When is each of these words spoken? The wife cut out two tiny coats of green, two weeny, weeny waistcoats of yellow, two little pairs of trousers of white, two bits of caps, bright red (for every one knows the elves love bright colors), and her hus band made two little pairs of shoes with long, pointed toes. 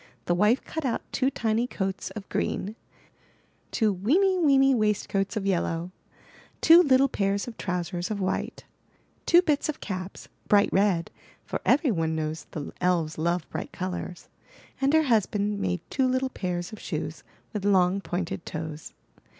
The 0.25 0.33
wife 0.33 0.63
cut 0.63 0.83
out 0.83 1.03
two 1.11 1.29
tiny 1.29 1.67
coats 1.67 2.09
of 2.15 2.27
green, 2.27 2.75
two 3.69 3.93
weeny, 3.93 4.39
weeny 4.39 4.73
waistcoats 4.73 5.37
of 5.37 5.45
yellow, 5.45 5.91
two 6.59 6.81
little 6.81 7.07
pairs 7.07 7.47
of 7.47 7.55
trousers 7.55 8.09
of 8.09 8.19
white, 8.19 8.65
two 9.27 9.43
bits 9.43 9.69
of 9.69 9.79
caps, 9.79 10.27
bright 10.47 10.71
red 10.73 11.11
(for 11.45 11.61
every 11.67 11.91
one 11.91 12.15
knows 12.15 12.47
the 12.49 12.73
elves 12.81 13.19
love 13.19 13.47
bright 13.51 13.71
colors), 13.71 14.27
and 14.81 14.91
her 14.95 15.03
hus 15.03 15.27
band 15.27 15.59
made 15.59 15.81
two 15.91 16.07
little 16.07 16.29
pairs 16.31 16.71
of 16.73 16.79
shoes 16.79 17.23
with 17.53 17.63
long, 17.63 18.01
pointed 18.01 18.43
toes. 18.43 18.95